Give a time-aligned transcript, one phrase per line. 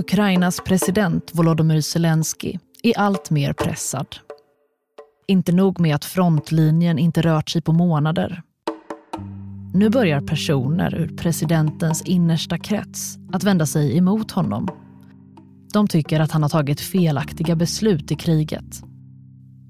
[0.00, 4.06] Ukrainas president Volodymyr Zelensky är allt mer pressad.
[5.26, 8.42] Inte nog med att frontlinjen inte rört sig på månader.
[9.74, 14.68] Nu börjar personer ur presidentens innersta krets att vända sig emot honom.
[15.72, 18.82] De tycker att han har tagit felaktiga beslut i kriget.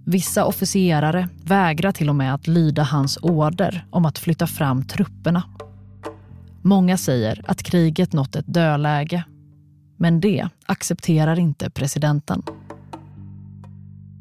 [0.07, 5.43] Vissa officerare vägrar till och med att lyda hans order om att flytta fram trupperna.
[6.63, 9.25] Många säger att kriget nått ett dödläge.
[10.03, 12.43] Men det accepterar inte presidenten.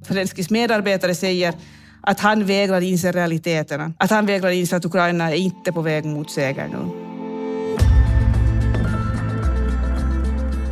[0.07, 1.53] Zelenskijs medarbetare säger
[2.01, 3.93] att han vägrar inse realiteterna.
[3.97, 6.91] Att han vägrar inse att Ukraina är inte på väg mot seger nu.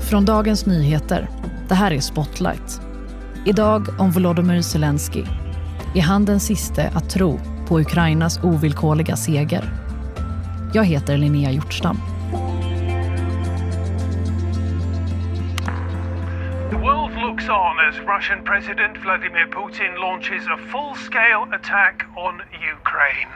[0.09, 1.29] Från Dagens Nyheter.
[1.67, 2.81] Det här är Spotlight.
[3.45, 5.23] Idag om Volodymyr Zelensky.
[5.95, 9.73] Är han den siste att tro på Ukrainas ovillkorliga seger?
[10.73, 12.16] Jag heter Linnea Hjortstam.
[17.86, 22.34] as Russian President Vladimir Putin launches a full-scale attack on
[22.76, 23.32] Ukraine.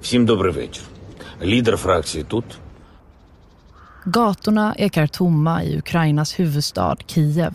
[0.00, 0.84] Всім добрий вечір.
[1.42, 2.44] Лідер фракції тут.
[4.06, 7.54] Gatorna ekar tomma i Ukrainas huvudstad Kiev.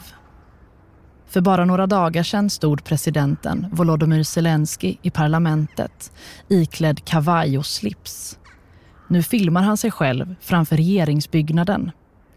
[1.30, 6.12] För bara några dagar sedan stod presidenten Volodymyr Zelensky i parlamentet
[6.50, 8.40] iklädd kavaj och slips.
[9.08, 11.92] Nu filmar han sig själv framför regeringsbyggnaden.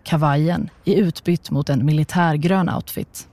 [0.05, 3.29] Kavajen är utbytt mot en militärgrön outfit.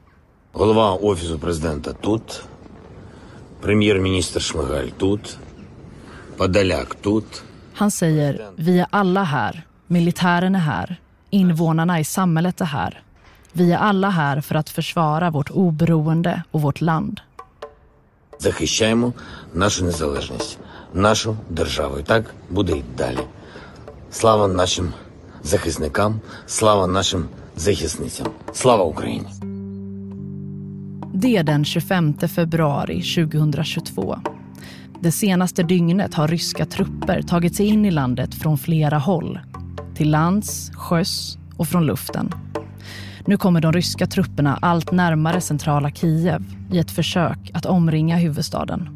[0.53, 2.43] Голова Офісу президента тут.
[3.61, 5.37] Прем'єр-міністр Шмигаль тут.
[6.37, 7.43] Подоляк тут.
[7.73, 13.03] Han säger vi är alla här, militären är här, invånarna i samhället är här.
[13.51, 17.21] Vi är alla här för att försvara vårt oberoende och vårt land.
[18.39, 19.13] Захищаємо
[19.53, 20.59] нашу незалежність,
[20.93, 21.99] нашу державу.
[21.99, 23.19] І так буде й далі.
[24.11, 24.93] Слава нашим
[25.41, 28.27] захисникам, слава нашим захисницям.
[28.53, 29.27] Слава Україні!
[31.13, 34.19] Det är den 25 februari 2022.
[35.01, 39.39] Det senaste dygnet har ryska trupper tagit sig in i landet från flera håll.
[39.95, 42.31] Till lands, sjöss och från luften.
[43.25, 48.89] Nu kommer de ryska trupperna allt närmare centrala Kiev i ett försök att omringa huvudstaden.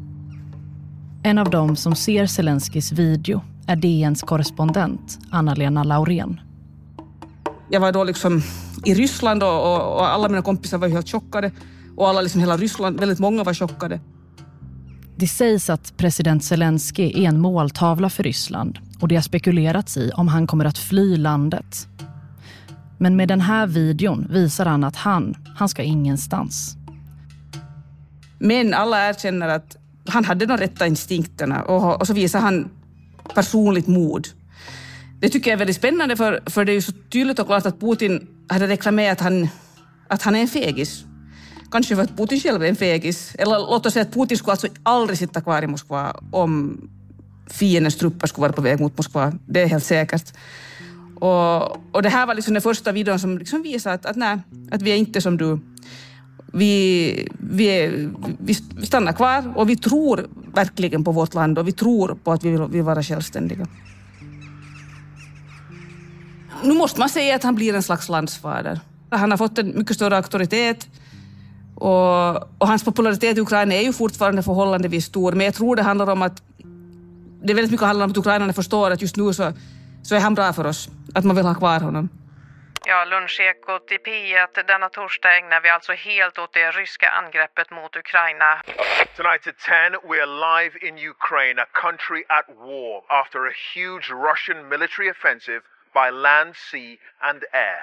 [1.22, 6.40] En av dem som ser Zelenskis video är DNs korrespondent Anna-Lena Laurén.
[7.69, 8.41] Jag var då liksom
[8.85, 11.51] i Ryssland och, och, och alla mina kompisar var helt chockade.
[11.95, 13.99] Och alla, liksom hela Ryssland, väldigt många var chockade.
[15.15, 20.11] Det sägs att president Zelensky är en måltavla för Ryssland och det har spekulerats i
[20.15, 21.87] om han kommer att fly landet.
[22.97, 26.77] Men med den här videon visar han att han, han ska ingenstans.
[28.39, 29.77] Men alla erkänner att
[30.07, 32.69] han hade de rätta instinkterna och, och så visar han
[33.33, 34.27] personligt mod.
[35.19, 37.65] Det tycker jag är väldigt spännande för, för det är ju så tydligt och klart
[37.65, 39.47] att Putin hade reklamerat att han,
[40.07, 41.03] att han är en fegis.
[41.71, 43.35] Kanske för att Putin själv är en fegis.
[43.35, 46.81] Eller låt oss säga att Putin skulle alltså aldrig sitta kvar i Moskva om
[47.49, 49.33] fiendens trupper skulle vara på väg mot Moskva.
[49.45, 50.33] Det är helt säkert.
[51.19, 54.39] Och, och det här var liksom den första videon som liksom visade att, att, nej,
[54.71, 55.59] att vi är inte som du.
[56.53, 61.71] Vi, vi, är, vi stannar kvar och vi tror verkligen på vårt land och vi
[61.71, 63.67] tror på att vi vill, vill vara självständiga.
[66.63, 68.79] Nu måste man säga att han blir en slags landsfader.
[69.11, 70.87] Han har fått en mycket större auktoritet
[71.75, 75.81] och, och hans popularitet i Ukraina är ju fortfarande förhållandevis stor, men jag tror det
[75.81, 76.41] handlar om att
[77.43, 79.53] det är väldigt mycket handlar om att ukrainarna förstår att just nu så,
[80.03, 82.09] så är han bra för oss, att man vill ha kvar honom.
[82.85, 87.95] Ja, lunchekot i P1 denna torsdag ägnar vi alltså helt åt det ryska angreppet mot
[87.95, 88.49] Ukraina.
[89.17, 94.07] Tonight at 10, we are live in Ukraine, a country at war after a huge
[94.27, 95.61] Russian military offensive
[95.97, 96.95] by land, sea
[97.29, 97.81] and air.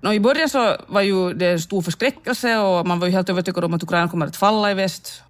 [0.00, 3.28] No, I början så var ju det en stor förskräckelse och man var ju helt
[3.28, 5.22] övertygad om att Ukraina kommer att falla i väst.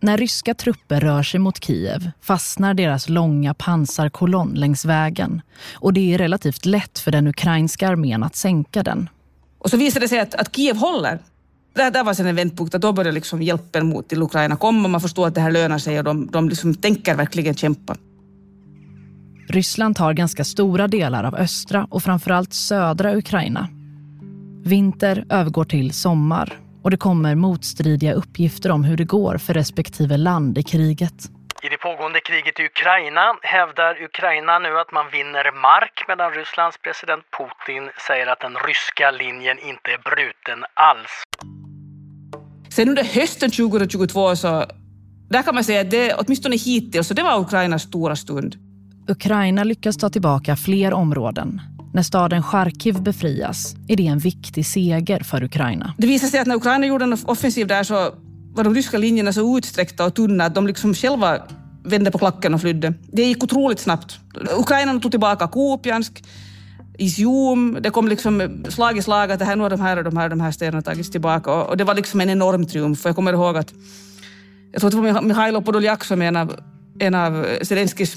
[0.00, 5.42] När ryska trupper rör sig mot Kiev fastnar deras långa pansarkolonn längs vägen
[5.74, 9.08] och det är relativt lätt för den ukrainska armén att sänka den.
[9.58, 11.18] Och så visade det sig att, att Kiev håller.
[11.74, 14.88] Där, där var sen en vändpunkt, att då började liksom hjälpen mot till Ukraina komma.
[14.88, 17.96] Man förstår att det här lönar sig och de, de liksom tänker verkligen kämpa.
[19.48, 23.68] Ryssland tar ganska stora delar av östra och framförallt södra Ukraina.
[24.64, 30.16] Vinter övergår till sommar och det kommer motstridiga uppgifter om hur det går för respektive
[30.16, 31.14] land i kriget.
[31.62, 36.78] I det pågående kriget i Ukraina hävdar Ukraina nu att man vinner mark medan Rysslands
[36.78, 41.22] president Putin säger att den ryska linjen inte är bruten alls.
[42.70, 44.64] Sen under hösten 2022 så
[45.30, 48.65] där kan man säga att det åtminstone hittills, så det var Ukrainas stora stund.
[49.08, 51.60] Ukraina lyckas ta tillbaka fler områden.
[51.92, 55.94] När staden Charkiv befrias är det en viktig seger för Ukraina.
[55.98, 57.94] Det visade sig att när Ukraina gjorde en offensiv där så
[58.54, 61.38] var de ryska linjerna så utsträckta och tunna att de liksom själva
[61.84, 62.94] vände på klacken och flydde.
[63.12, 64.18] Det gick otroligt snabbt.
[64.58, 66.24] Ukraina tog tillbaka Kupiansk,
[66.98, 70.04] Izium, det kom liksom slag i slag att det här, nu har de här och
[70.04, 73.04] de här, de här städerna tagits tillbaka och, och det var liksom en enorm triumf.
[73.04, 73.72] Jag kommer ihåg att
[74.72, 76.56] jag tror att det var Mihailo Podoljak som en av,
[76.98, 78.16] en av Zelenskyjs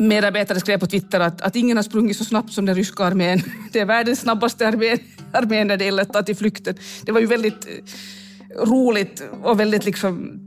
[0.00, 3.42] medarbetare skrev på Twitter att, att ingen har sprungit så snabbt som den ryska armén.
[3.72, 4.96] Det är världens snabbaste armé,
[5.32, 6.74] armén när det gäller att ta till flykten.
[7.02, 10.40] Det var ju väldigt eh, roligt och väldigt liksom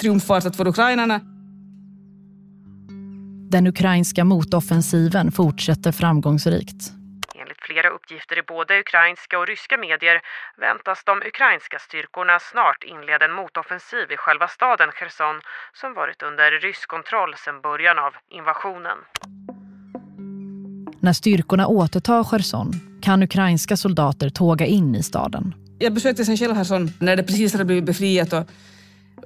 [0.00, 1.20] triumfartat för ukrainarna.
[3.50, 6.92] Den ukrainska motoffensiven fortsätter framgångsrikt.
[8.04, 10.20] Uppgifter i både ukrainska och ryska medier
[10.56, 15.36] väntas de ukrainska styrkorna snart inleda en motoffensiv i själva staden Cherson
[15.80, 18.98] som varit under rysk kontroll sedan början av invasionen.
[21.00, 22.68] När styrkorna återtar Cherson
[23.02, 25.54] kan ukrainska soldater tåga in i staden.
[25.78, 28.44] Jag besökte sen själv Cherson när det precis hade blivit befriat och,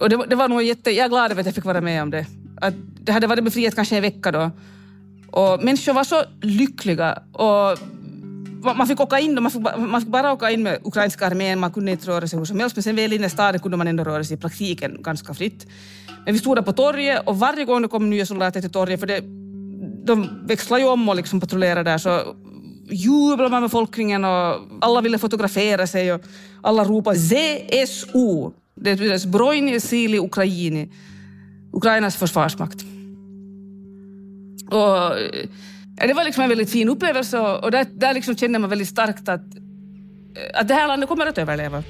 [0.00, 0.90] och det, det, var nog jätte...
[0.90, 2.26] Jag är glad över att jag fick vara med om det.
[2.60, 4.50] Att det hade varit befriat kanske en vecka då.
[5.30, 7.78] Och människor var så lyckliga och
[8.62, 11.72] man fick åka in, man fick, man fick bara åka in med ukrainska armén, man
[11.72, 13.88] kunde inte röra sig hur som helst, men sen väl inne i staden kunde man
[13.88, 15.66] ändå röra sig i praktiken ganska fritt.
[16.24, 19.00] Men vi stod där på torget och varje gång det kom nya soldater till torget,
[19.00, 19.20] för det,
[20.06, 22.34] de växlade ju om och liksom patrullerade där, så
[22.90, 26.22] jublade man med folkringen och alla ville fotografera sig och
[26.62, 30.88] alla ropade ZSU, det betyder Zbrojni Sili Ukraini,
[31.72, 32.84] Ukrainas försvarsmakt.
[34.70, 35.48] Och eh,
[36.06, 39.28] det var liksom en väldigt fin upplevelse och där, där liksom kände man väldigt starkt
[39.28, 41.82] att, eh, att det här landet kommer att överleva.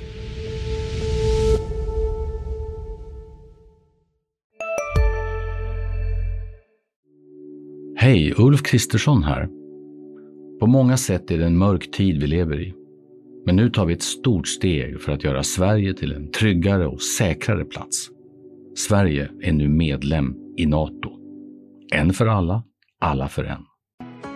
[7.97, 9.49] Hej, Ulf Kristersson här.
[10.61, 12.75] På många sätt är det en mörk tid vi lever i.
[13.47, 17.03] Men nu tar vi ett stort steg för att göra Sverige till en tryggare och
[17.03, 18.09] säkrare plats.
[18.77, 21.11] Sverige är nu medlem i Nato.
[21.93, 22.63] En för alla,
[23.01, 23.68] alla för en.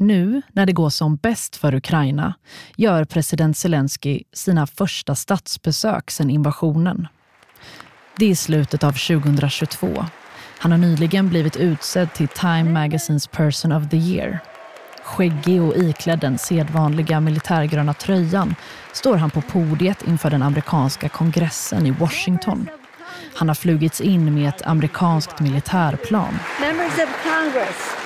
[0.00, 2.34] Nu, när det går som bäst för Ukraina,
[2.76, 7.08] gör president Zelensky sina första statsbesök sedan invasionen.
[8.16, 10.04] Det är slutet av 2022.
[10.58, 14.38] Han har nyligen blivit utsedd till Time Magazines Person of the Year.
[15.02, 18.54] Skäggig och iklädd den sedvanliga militärgröna tröjan
[18.92, 22.68] står han på podiet inför den amerikanska kongressen i Washington.
[23.34, 26.38] Han har flugits in med ett amerikanskt militärplan.
[26.60, 27.99] Members of Congress,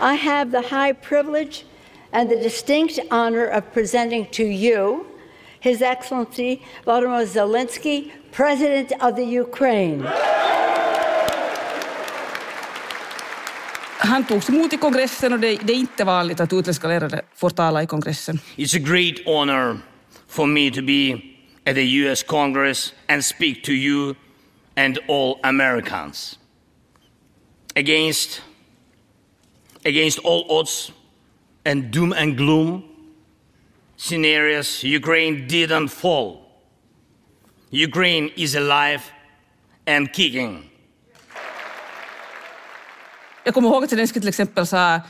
[0.00, 1.64] I have the high privilege
[2.12, 5.06] and the distinct honor of presenting to you
[5.60, 10.06] His Excellency Volodymyr Zelensky, President of the Ukraine.
[13.98, 17.50] Han togs emot i kongressen och det, det är inte vanligt att utländska ledare får
[17.50, 18.38] tala i kongressen.
[18.56, 19.78] It's a great honor
[20.28, 21.12] for me to be
[21.70, 24.14] at the US Congress and speak to you
[24.76, 26.38] and all Americans.
[27.74, 28.42] Against,
[29.86, 30.92] against all odds
[31.64, 32.82] and doom and gloom
[33.96, 36.42] scenarios, Ukraine didn't fall.
[37.72, 39.02] Ukraine is alive
[39.86, 40.70] and kicking.
[43.44, 45.00] Jag kommer ihåg att Zelenskyj till exempel sa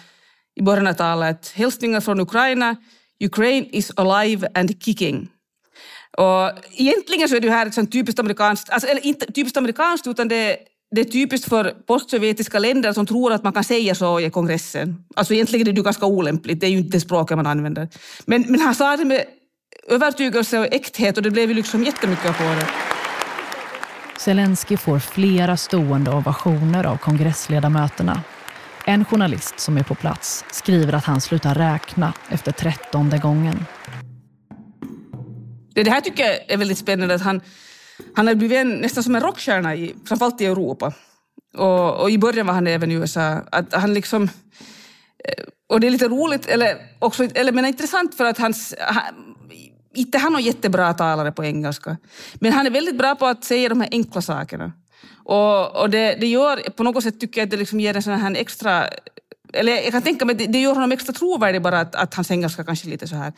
[0.54, 2.76] i början av talet hälsningar från Ukraina,
[3.21, 5.28] Ukraine is alive and kicking.
[6.16, 10.06] Och egentligen så är det här ett sånt typiskt amerikanskt, alltså, eller inte typiskt amerikanskt
[10.06, 10.59] utan det,
[10.95, 15.05] det är typiskt för postsovjetiska länder som tror att man kan säga så i kongressen.
[15.16, 17.88] Alltså egentligen är det ju ganska olämpligt, det är ju inte det språket man använder.
[18.26, 19.25] Men, men han sa det med
[19.88, 22.66] övertygelse och äkthet och det blev ju liksom jättemycket på det.
[24.19, 28.23] Zelensky får flera stående ovationer av kongressledamöterna.
[28.85, 33.64] En journalist som är på plats skriver att han slutar räkna efter trettonde gången.
[35.75, 37.14] Det här tycker jag är väldigt spännande.
[37.14, 37.40] Att han,
[38.14, 40.92] han har blivit en, nästan som en rockstjärna, i, framförallt i Europa.
[41.56, 43.42] Och, och, i början var han även i USA.
[43.52, 44.22] Att han liksom,
[45.24, 49.04] eh, och det är lite roligt, eller, också, eller men intressant för att hans, han,
[49.94, 51.96] inte han är jättebra talare på engelska,
[52.34, 54.72] men han är väldigt bra på att säga de här enkla sakerna.
[55.24, 58.02] Och, och det, det gör, på något sätt tycker jag att det liksom ger en
[58.02, 58.88] sån här extra,
[59.52, 62.30] eller jag kan tänka mig, det, det gör honom extra trovärdig bara att, att hans
[62.30, 63.32] engelska kanske är lite så här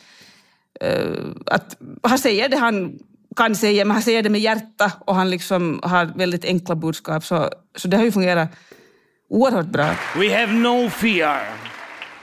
[0.83, 2.99] uh, att han säger det han
[3.39, 7.25] kan säga, men han säger det med hjärta och han liksom har väldigt enkla budskap.
[7.25, 8.49] Så, så det har ju fungerat
[9.29, 9.95] oerhört bra.
[10.15, 11.41] We have no fear,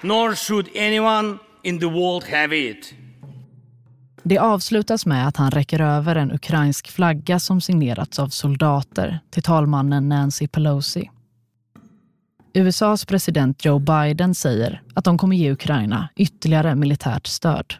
[0.00, 2.94] nor should anyone in the world have it.
[4.22, 9.42] Det avslutas med att han räcker över en ukrainsk flagga som signerats av soldater till
[9.42, 11.10] talmannen Nancy Pelosi.
[12.54, 17.74] USAs president Joe Biden säger att de kommer ge Ukraina ytterligare militärt stöd.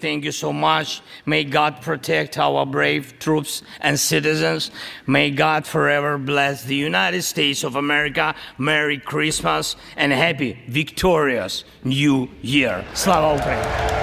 [0.00, 1.02] Thank you so much.
[1.24, 4.72] May God protect our brave troops and citizens.
[5.04, 8.34] May God forever bless the United States of America.
[8.56, 12.84] Merry Christmas and happy, victorious New Year.
[12.94, 13.96] Slava Ukraini!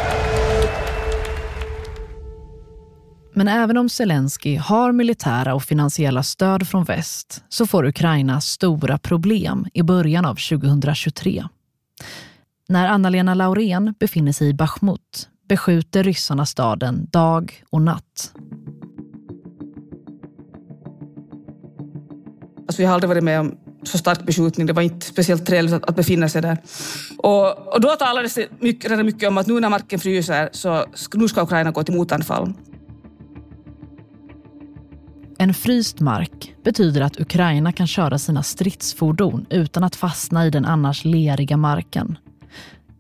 [3.36, 8.98] Men även om Zelensky har militära och finansiella stöd från väst så får Ukraina stora
[8.98, 11.44] problem i början av 2023.
[12.70, 18.34] När Anna-Lena Laurén befinner sig i Bachmut beskjuter ryssarna staden dag och natt.
[22.68, 24.68] Alltså jag har aldrig varit med om så stark beskjutning.
[24.68, 26.58] Det var inte speciellt trevligt att, att befinna sig där.
[27.18, 30.86] Och, och då talades det mycket, redan mycket om att nu när marken fryser så
[31.14, 32.54] nu ska Ukraina gå till motanfall.
[35.38, 40.66] En fryst mark betyder att Ukraina kan köra sina stridsfordon utan att fastna i den
[40.66, 42.18] annars leriga marken.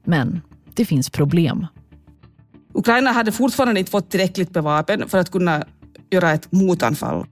[0.06, 0.42] Men
[0.74, 1.68] det finns problem.
[2.74, 5.64] Ukraina hade fortfarande inte fått tillräckligt med vapen för att kunna
[6.12, 7.26] göra ett motanfall.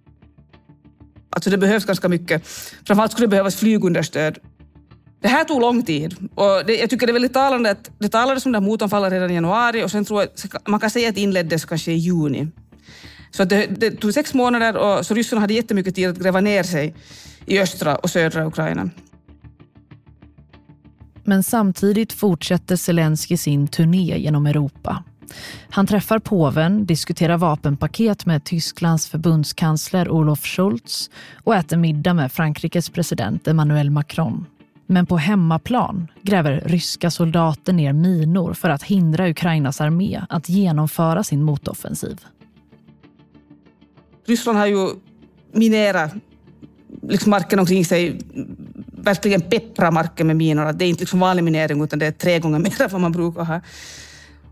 [1.29, 2.47] Alltså det behövs ganska mycket.
[2.87, 4.37] Framförallt skulle det behövas flygunderstöd.
[5.21, 8.09] Det här tog lång tid och det, jag tycker det är väldigt talande att det
[8.09, 10.29] talades om det här motanfallet redan i januari och sen tror jag
[10.69, 12.47] man kan säga att det inleddes kanske i juni.
[13.31, 16.63] Så det, det, tog sex månader och så ryssarna hade jättemycket tid att gräva ner
[16.63, 16.95] sig
[17.45, 18.89] i östra och södra Ukraina.
[21.23, 25.03] Men samtidigt fortsätter Zelensky sin turné genom Europa.
[25.69, 31.09] Han träffar påven, diskuterar vapenpaket med Tysklands förbundskansler Olof Scholz
[31.43, 34.45] och äter middag med Frankrikes president Emmanuel Macron.
[34.85, 41.23] Men på hemmaplan gräver ryska soldater ner minor för att hindra Ukrainas armé att genomföra
[41.23, 42.25] sin motoffensiv.
[44.25, 44.89] Ryssland har ju
[45.51, 46.13] minerat
[47.01, 48.19] liksom marken omkring sig,
[48.85, 50.73] verkligen peppra marken med minor.
[50.73, 53.11] Det är inte liksom vanlig minering utan det är tre gånger mer än vad man
[53.11, 53.61] brukar ha.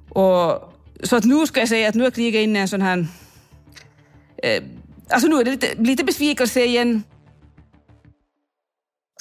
[0.10, 0.69] Och,
[1.04, 3.08] så att nu ska jag säga att nu är kriget inne i en sån här...
[4.44, 4.64] Eh,
[5.10, 7.04] alltså nu är det lite, lite besvikelse igen.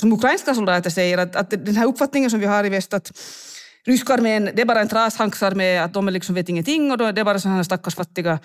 [0.00, 3.12] Som ukrainska soldater säger, att, att den här uppfattningen som vi har i väst att
[3.86, 7.20] ryska armén, det är bara en trashanksarmé, att de liksom vet ingenting och då, det
[7.20, 8.38] är bara sådana här stackars fattiga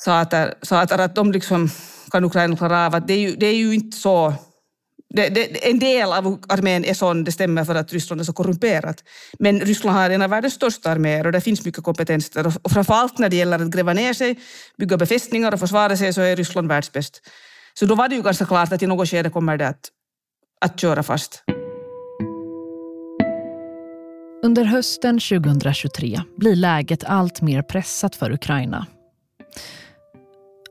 [0.00, 1.70] sater, sater att de liksom
[2.10, 2.94] kan Ukraina klara av.
[2.94, 4.34] Att det, är ju, det är ju inte så
[5.14, 8.32] det, det, en del av armén är sån, det stämmer för att Ryssland är så
[8.32, 9.04] korrumperat.
[9.38, 12.46] Men Ryssland har en av världens största arméer och det finns mycket kompetens där.
[12.62, 14.38] Och framförallt när det gäller att gräva ner sig,
[14.78, 17.22] bygga befästningar och försvara sig så är Ryssland världsbäst.
[17.74, 19.88] Så då var det ju ganska klart att i något skede kommer det att,
[20.60, 21.42] att köra fast.
[24.42, 28.86] Under hösten 2023 blir läget allt mer pressat för Ukraina.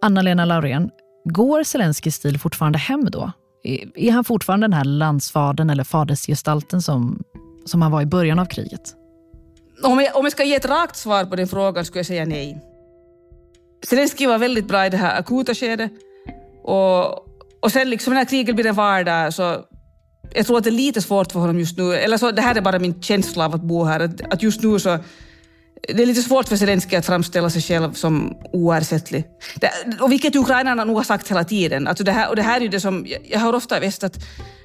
[0.01, 0.89] Anna-Lena Laurén,
[1.25, 3.31] går Zelenskyjs stil fortfarande hem då?
[3.95, 7.23] Är han fortfarande den här landsfadern eller fadersgestalten som,
[7.65, 8.95] som han var i början av kriget?
[9.83, 12.25] Om jag, om jag ska ge ett rakt svar på den frågan skulle jag säga
[12.25, 12.65] nej.
[13.87, 15.91] Zelenskyj var väldigt bra i det här akuta skedet.
[16.63, 17.05] Och,
[17.61, 19.65] och sen liksom när kriget blir en vardag så
[20.33, 21.93] jag tror att det är lite svårt för honom just nu.
[21.93, 23.99] Eller så, det här är bara min känsla av att bo här.
[23.99, 24.97] Att, att just nu så
[25.87, 29.25] det är lite svårt för Zelenskyj att framställa sig själv som oersättlig.
[29.55, 29.71] Det,
[30.01, 31.87] och vilket ukrainarna nog har sagt hela tiden.
[31.87, 34.03] Alltså det här, och det här är ju det som, jag hör ofta i väst
[34.03, 34.17] att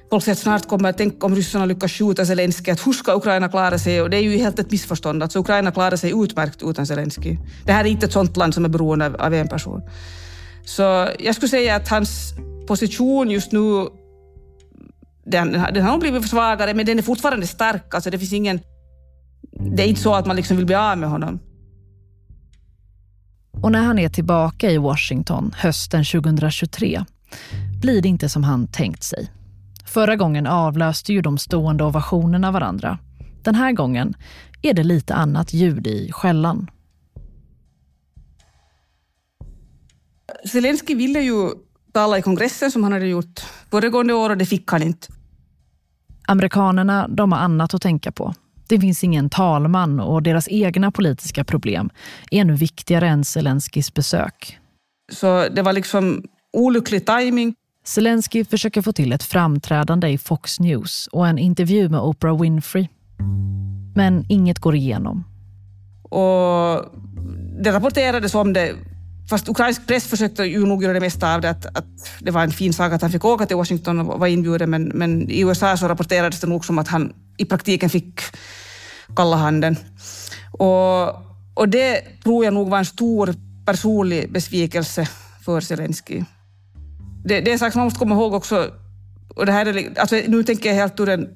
[0.09, 3.49] folk säger att snart kommer, tänk om ryssarna lyckas skjuta Zelenskyj, att hur ska Ukraina
[3.49, 4.01] klara sig?
[4.01, 5.23] Och det är ju helt ett missförstånd.
[5.23, 7.39] Alltså Ukraina klarar sig utmärkt utan Zelenskyj.
[7.65, 9.81] Det här är inte ett sånt land som är beroende av, av en person.
[10.65, 12.33] Så jag skulle säga att hans
[12.67, 13.87] position just nu,
[15.25, 17.93] den, den har nog blivit försvagare, men den är fortfarande stark.
[17.93, 18.59] Alltså det finns ingen
[19.59, 21.39] det är inte så att man liksom vill bli av med honom.
[23.61, 27.05] Och när han är tillbaka i Washington hösten 2023
[27.81, 29.31] blir det inte som han tänkt sig.
[29.85, 32.97] Förra gången avlöste ju de stående ovationerna varandra.
[33.43, 34.13] Den här gången
[34.61, 36.69] är det lite annat ljud i skällan.
[40.51, 41.49] Zelensky ville ju
[41.91, 43.39] tala i kongressen som han hade gjort
[43.71, 45.07] föregående år och det fick han inte.
[46.27, 48.33] Amerikanerna de har annat att tänka på.
[48.67, 51.89] Det finns ingen talman och deras egna politiska problem
[52.31, 54.57] är ännu viktigare än Zelenskis besök.
[55.11, 57.55] Så det var liksom olycklig timing.
[57.85, 62.87] Zelensky försöker få till ett framträdande i Fox News och en intervju med Oprah Winfrey.
[63.95, 65.23] Men inget går igenom.
[66.03, 66.85] och
[67.63, 68.75] det rapporterades om det
[69.29, 71.85] Fast ukrainsk press försökte ju nog göra det mesta av det, att, att
[72.19, 74.83] det var en fin sak att han fick åka till Washington och var inbjuden, men,
[74.83, 78.21] men i USA så rapporterades det nog som att han i praktiken fick
[79.15, 79.77] kalla handen.
[80.51, 81.09] Och,
[81.53, 85.07] och det tror jag nog var en stor personlig besvikelse
[85.45, 86.23] för Zelensky.
[87.25, 88.71] Det, det är en sak som man måste komma ihåg också,
[89.35, 91.27] och det här är, alltså nu tänker jag helt ur en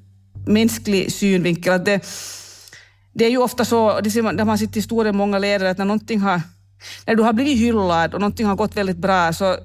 [0.47, 2.05] mänsklig synvinkel, att det,
[3.13, 5.69] det är ju ofta så, det ser man, där man sitter i historien många ledare,
[5.69, 6.41] att när någonting har
[7.05, 9.57] när du har blivit hyllad och någonting har gått väldigt bra så,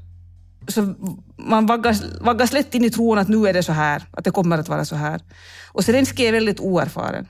[0.68, 0.94] så
[1.37, 4.30] man vaggas, vaggas lätt in i tron att nu är det så här, att det
[4.30, 5.21] kommer att vara så här.
[5.73, 7.28] Och Zelenskyj är väldigt oerfaren.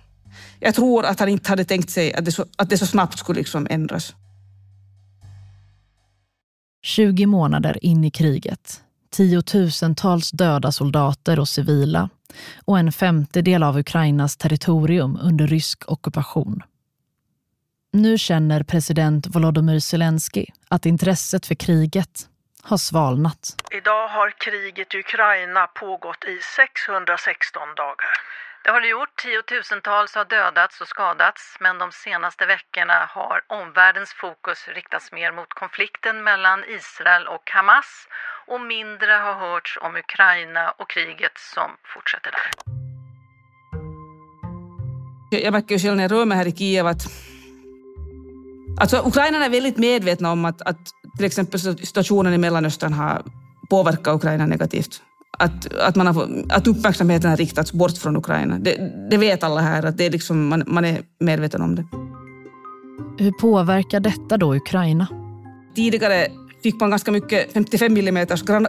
[0.60, 3.18] Jag tror att han inte hade tänkt sig att det så, att det så snabbt
[3.18, 4.14] skulle liksom ändras.
[6.82, 12.08] 20 månader in i kriget, tiotusentals döda soldater och civila
[12.64, 16.62] och en femtedel av Ukrainas territorium under rysk ockupation.
[17.96, 22.14] Nu känner president Volodymyr Zelensky att intresset för kriget
[22.62, 23.42] har svalnat.
[23.70, 28.12] Idag har kriget i Ukraina pågått i 616 dagar.
[28.64, 29.16] Det har det gjort.
[29.22, 35.52] Tiotusentals har dödats och skadats men de senaste veckorna har omvärldens fokus riktats mer mot
[35.62, 37.90] konflikten mellan Israel och Hamas
[38.46, 42.46] och mindre har hörts om Ukraina och kriget som fortsätter där.
[45.44, 47.04] Jag märker ju själv när jag rör mig här i Kiev att
[48.76, 50.78] Alltså, ukrainarna är väldigt medvetna om att, att
[51.16, 53.22] till exempel situationen i Mellanöstern har
[53.70, 55.02] påverkat Ukraina negativt.
[55.38, 58.58] Att, att, man har, att uppmärksamheten har riktats bort från Ukraina.
[58.58, 61.84] Det, det vet alla här, att det är liksom, man, man är medveten om det.
[63.18, 65.06] Hur påverkar detta då Ukraina?
[65.74, 66.26] Tidigare
[66.62, 68.26] fick man ganska mycket 55 mm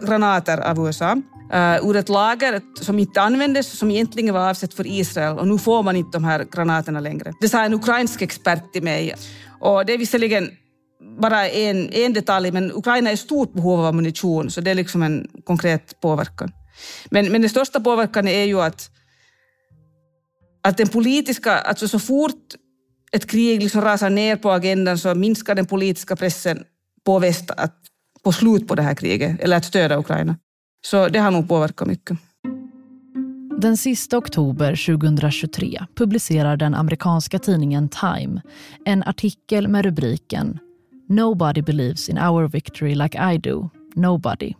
[0.08, 1.22] granater av USA
[1.54, 5.38] uh, ur ett lager som inte användes, som egentligen var avsett för Israel.
[5.38, 7.34] Och nu får man inte de här granaterna längre.
[7.42, 9.14] Det sa en ukrainsk expert till mig.
[9.60, 10.52] Och det är visserligen
[11.20, 14.76] bara en, en detalj, men Ukraina är i stort behov av ammunition, så det är
[14.76, 16.52] liksom en konkret påverkan.
[17.10, 18.90] Men, men den största påverkan är ju att,
[20.64, 22.56] att den politiska, alltså så fort
[23.12, 26.64] ett krig liksom rasar ner på agendan så minskar den politiska pressen
[27.06, 27.76] på väst att
[28.24, 30.38] få slut på det här kriget, eller att stödja Ukraina.
[30.86, 32.18] Så det har nog påverkat mycket.
[33.62, 38.42] Den sista oktober 2023 publicerar den amerikanska tidningen Time
[38.86, 40.60] en artikel med rubriken
[41.10, 43.70] “Nobody believes in our victory like I do.
[43.96, 44.54] Nobody”.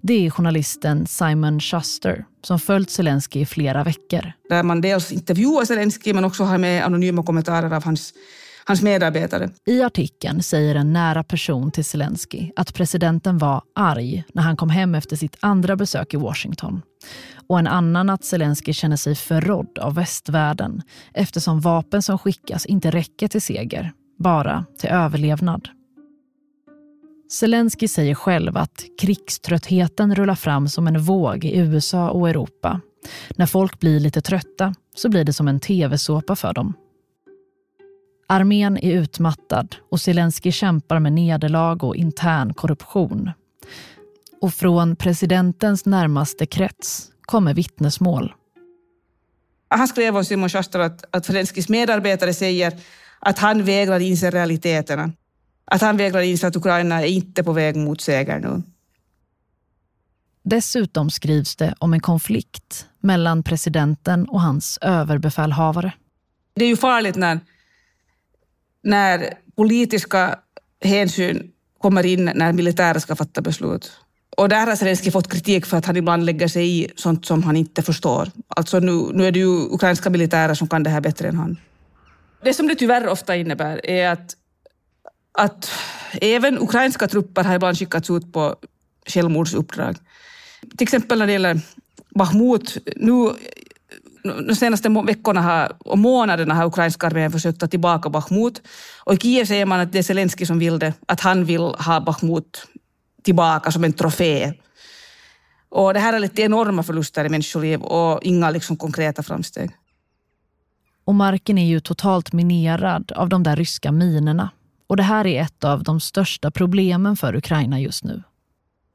[0.00, 4.32] Det är journalisten Simon Schuster som följt Zelensky i flera veckor.
[4.48, 8.14] Där man dels intervjuar Zelensky men också har med anonyma kommentarer av hans
[8.68, 9.50] hans medarbetare.
[9.66, 14.70] I artikeln säger en nära person till Zelensky att presidenten var arg när han kom
[14.70, 16.82] hem efter sitt andra besök i Washington.
[17.48, 20.82] Och en annan att Zelensky känner sig förrådd av västvärlden
[21.14, 25.68] eftersom vapen som skickas inte räcker till seger, bara till överlevnad.
[27.32, 32.80] Zelensky säger själv att krigströttheten rullar fram som en våg i USA och Europa.
[33.36, 36.74] När folk blir lite trötta så blir det som en tv-såpa för dem.
[38.30, 43.30] Armén är utmattad och Zelensky kämpar med nederlag och intern korruption.
[44.40, 48.34] Och från presidentens närmaste krets kommer vittnesmål.
[49.68, 52.80] Han skrev om Simon Schuster att, att Zelenskys medarbetare säger
[53.18, 55.12] att han vägrar inse realiteterna.
[55.64, 58.62] Att han vägrar inse att Ukraina är inte på väg mot seger nu.
[60.42, 65.92] Dessutom skrivs det om en konflikt mellan presidenten och hans överbefälhavare.
[66.54, 67.40] Det är ju farligt när
[68.82, 70.38] när politiska
[70.84, 73.92] hänsyn kommer in när militärer ska fatta beslut.
[74.36, 77.42] Och där har Zelenskyj fått kritik för att han ibland lägger sig i sånt som
[77.42, 78.30] han inte förstår.
[78.48, 81.56] Alltså nu, nu är det ju ukrainska militärer som kan det här bättre än han.
[82.42, 84.36] Det som det tyvärr ofta innebär är att,
[85.32, 85.70] att
[86.12, 88.56] även ukrainska trupper har ibland skickats ut på
[89.06, 89.96] självmordsuppdrag.
[90.76, 91.60] Till exempel när det gäller
[92.14, 92.76] Bahmut.
[92.96, 93.30] Nu
[94.22, 98.62] de senaste veckorna har, och månaderna har ukrainska armén försökt ta tillbaka Bachmut.
[99.04, 101.60] Och i Kiev säger man att det är Zelensky som vill det, att han vill
[101.60, 102.66] ha Bachmut
[103.22, 104.52] tillbaka som en trofé.
[105.68, 109.70] Och det här har lett till enorma förluster i människoliv och inga liksom konkreta framsteg.
[111.04, 114.50] Och marken är ju totalt minerad av de där ryska minerna.
[114.86, 118.22] Och det här är ett av de största problemen för Ukraina just nu.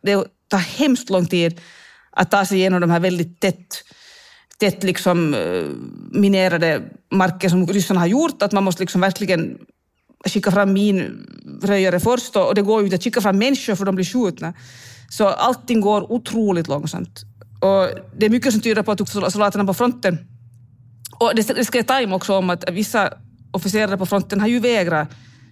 [0.03, 1.62] Det tar hemskt lång tid
[2.12, 3.83] att ta sig igenom de här väldigt tätt
[4.63, 5.65] tätt liksom eh,
[6.12, 9.58] minerade marker som ryssarna har gjort, att man måste liksom verkligen
[10.26, 13.95] skicka fram minröjare först och det går ju inte att skicka fram människor för de
[13.95, 14.54] blir skjutna.
[15.10, 17.23] Så allting går otroligt långsamt.
[17.62, 20.17] Och det är mycket som tyder på att soldaterna på fronten
[21.19, 23.13] och det, skrev Time också om att vissa
[23.52, 25.08] officerare på fronten har ju vägrat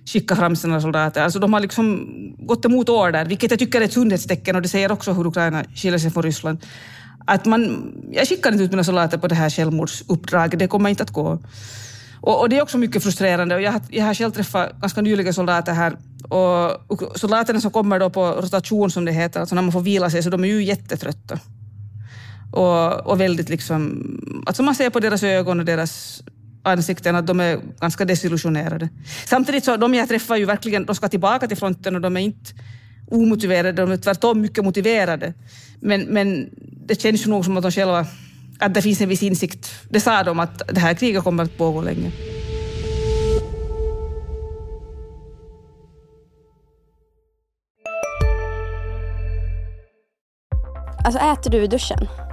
[0.05, 1.23] skicka fram sina soldater.
[1.23, 2.07] Alltså de har liksom
[2.39, 5.63] gått emot order, vilket jag tycker är ett sundhetstecken och det säger också hur Ukraina
[5.75, 6.57] skiljer sig från Ryssland.
[7.25, 11.03] Att man, jag skickar inte ut mina soldater på det här självmordsuppdraget, det kommer inte
[11.03, 11.39] att gå.
[12.21, 13.55] Och, och det är också mycket frustrerande.
[13.55, 15.97] Och jag, har, jag har själv träffat ganska nyligen soldater här
[16.29, 20.09] och soldaterna som kommer då på rotation som det heter, alltså när man får vila
[20.09, 21.39] sig, så de är ju jättetrötta.
[22.51, 24.03] Och, och väldigt liksom,
[24.45, 26.23] alltså man ser på deras ögon och deras
[26.63, 28.89] ansikten att de är ganska desillusionerade.
[29.25, 32.21] Samtidigt så de jag träffar ju verkligen, de ska tillbaka till fronten och de är
[32.21, 32.51] inte
[33.07, 35.33] omotiverade, de är tvärtom mycket motiverade.
[35.79, 36.49] Men, men
[36.85, 38.05] det känns ju nog som att de själva,
[38.59, 39.71] att det finns en viss insikt.
[39.89, 42.11] Det sa de att det här kriget kommer att pågå länge.
[51.05, 52.07] Alltså äter du i duschen?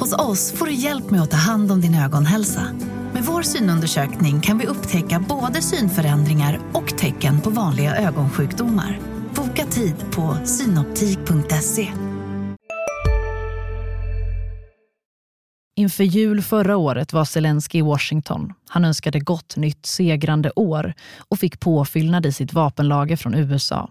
[0.00, 2.62] Hos oss får du hjälp med att ta hand om din ögonhälsa.
[3.12, 9.00] Med vår synundersökning kan vi upptäcka både synförändringar och tecken på vanliga ögonsjukdomar.
[9.34, 11.92] Boka tid på synoptik.se.
[15.76, 18.52] Inför jul förra året var Zelensky i Washington.
[18.68, 23.90] Han önskade gott nytt segrande år och fick påfyllnad i sitt vapenlager från USA.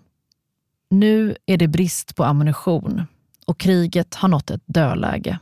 [0.89, 3.04] Nu är det brist på ammunition
[3.48, 5.39] och kriget har nått ett dödläge.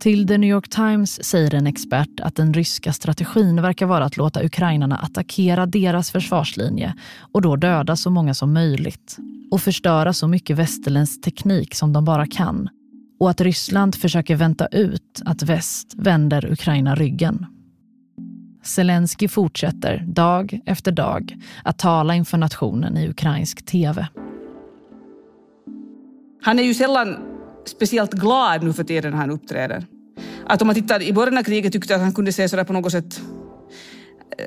[0.00, 4.16] Till The New York Times säger en expert att den ryska strategin verkar vara att
[4.16, 6.94] låta ukrainarna attackera deras försvarslinje
[7.32, 9.16] och då döda så många som möjligt
[9.50, 12.68] och förstöra så mycket västerländsk teknik som de bara kan
[13.20, 17.46] och att Ryssland försöker vänta ut att väst vänder Ukraina ryggen.
[18.62, 24.06] Zelensky fortsätter dag efter dag att tala inför nationen i ukrainsk tv.
[26.42, 27.33] Han är ju sällan
[27.68, 29.86] speciellt glad nu för tiden när han uppträder.
[30.46, 32.64] Att om man tittar, i början av kriget tyckte jag att han kunde se sådär
[32.64, 33.20] på något sätt...
[34.38, 34.44] Eh,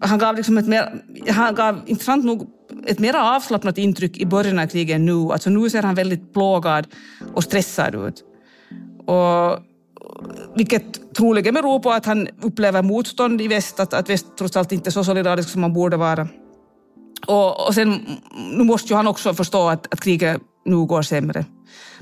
[0.00, 2.48] han gav liksom ett mer, han gav intressant nog
[2.86, 5.32] ett mer avslappnat intryck i början av kriget än nu.
[5.32, 6.86] Alltså nu ser han väldigt plågad
[7.34, 8.24] och stressad ut.
[9.06, 9.58] Och,
[10.56, 14.72] vilket troligen beror på att han upplever motstånd i väst, att, att väst trots allt
[14.72, 16.28] inte är så solidarisk som man borde vara.
[17.26, 18.00] Och, och sen,
[18.56, 21.44] nu måste ju han också förstå att, att kriget nu går sämre.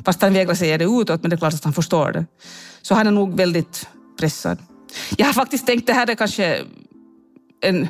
[0.04, 2.26] Fast han vägrar säga det utåt, men det är klart att han förstår det.
[2.82, 3.88] Så han är nog väldigt
[4.20, 4.58] pressad.
[5.16, 6.64] Jag har faktiskt tänkt, det här är kanske
[7.60, 7.88] en,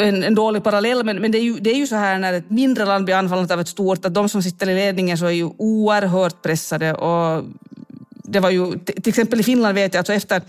[0.00, 2.32] en, en dålig parallell, men, men det, är ju, det är ju så här när
[2.32, 5.26] ett mindre land blir anfallet av ett stort, att de som sitter i ledningen så
[5.26, 6.94] är ju oerhört pressade.
[6.94, 7.44] Och
[8.24, 10.42] det var ju, till exempel i Finland vet jag, alltså efter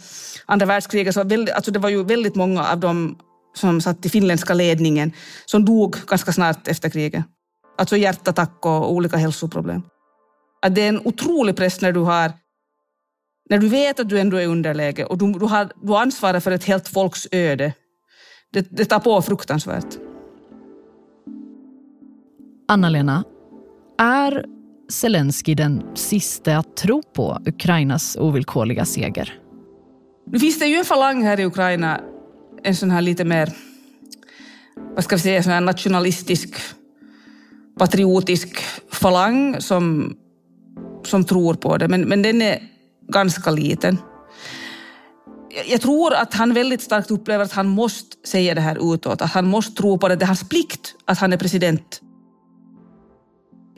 [0.46, 3.16] andra världskriget, så väldigt, alltså det var ju väldigt många av dem
[3.56, 5.12] som satt i finländska ledningen
[5.46, 7.26] som dog ganska snart efter kriget.
[7.82, 9.82] Alltså hjärtattack och olika hälsoproblem.
[10.62, 12.32] Att det är en otrolig press när du har
[13.50, 16.52] när du vet att du ändå är underläge och du, du, har, du ansvarar för
[16.52, 17.74] ett helt folks öde.
[18.54, 19.98] Det, det tar på fruktansvärt.
[22.68, 23.24] Anna-Lena,
[24.00, 24.46] är
[24.90, 29.40] Zelensky den sista att tro på Ukrainas ovillkorliga seger?
[30.32, 32.02] Nu finns det ju en falang här i Ukraina,
[32.64, 33.50] en sån här lite mer,
[34.96, 36.56] vad ska vi säga, sån nationalistisk,
[37.80, 38.58] patriotisk
[38.92, 40.16] falang som,
[41.06, 42.60] som tror på det, men, men den är
[43.12, 43.98] ganska liten.
[45.68, 49.32] Jag tror att han väldigt starkt upplever att han måste säga det här utåt, att
[49.32, 50.16] han måste tro på det.
[50.16, 52.02] Det är hans plikt att han är president.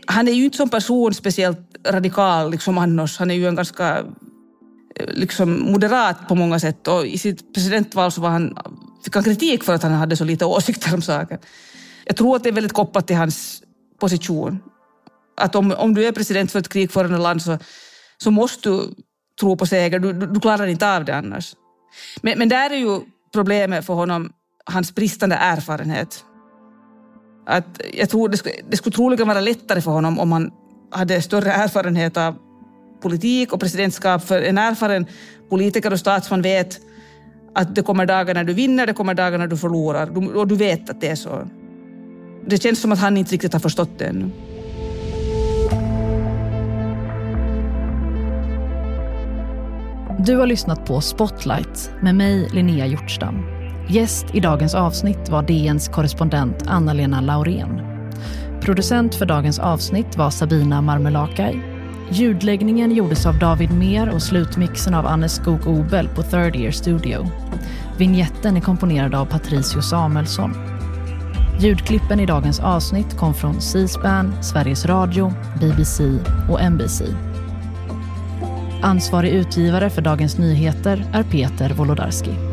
[0.07, 3.19] Han är ju inte som person speciellt radikal liksom annars.
[3.19, 3.97] Han är ju en ganska
[4.95, 8.57] eh, liksom moderat på många sätt och i sitt presidentval så var han,
[9.03, 11.39] fick han kritik för att han hade så lite åsikter om saker.
[12.05, 13.63] Jag tror att det är väldigt kopplat till hans
[14.03, 14.59] position.
[15.37, 17.57] Att om, om du är president för ett krigförande land så,
[18.17, 18.95] så måste du
[19.39, 19.99] tro på seger.
[19.99, 21.55] Du, du, du klarar inte av det annars.
[22.21, 23.01] Men, men där är ju
[23.33, 24.31] problemet för honom
[24.65, 26.25] hans bristande erfarenhet.
[27.45, 30.51] Att jag tror det skulle, det skulle troligen vara lättare för honom om han
[30.91, 32.35] hade större erfarenhet av
[33.01, 34.23] politik och presidentskap.
[34.27, 35.05] För en erfaren
[35.49, 36.79] politiker och statsman vet
[37.55, 40.37] att det kommer dagar när du vinner, det kommer dagar när du förlorar.
[40.37, 41.47] och du vet att det är så.
[42.47, 44.29] Det känns som att han inte riktigt har förstått det ännu.
[50.25, 53.45] Du har lyssnat på Spotlight med mig, Linnea Hjortstam.
[53.89, 57.81] Gäst i dagens avsnitt var DNs korrespondent Anna-Lena Laurén.
[58.61, 61.61] Producent för dagens avsnitt var Sabina Marmelakai.
[62.09, 67.27] Ljudläggningen gjordes av David Mer och slutmixen av Anne Skog Obel på Third Year Studio.
[67.97, 70.72] Vignetten är komponerad av Patricio Samuelsson.
[71.59, 76.03] Ljudklippen i dagens avsnitt kom från C-SPAN, Sveriges Radio, BBC
[76.49, 77.01] och NBC.
[78.81, 82.52] Ansvarig utgivare för Dagens Nyheter är Peter Wolodarski.